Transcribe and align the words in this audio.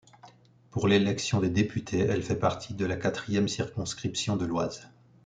Pour 0.71 0.87
l'élection 0.87 1.39
des 1.41 1.51
députés, 1.51 1.99
elle 1.99 2.23
fait 2.23 2.35
partie 2.35 2.73
de 2.73 2.87
la 2.87 2.95
quatrième 2.95 3.47
circonscription 3.47 4.35
de 4.35 4.47
l'Oise. 4.47 4.89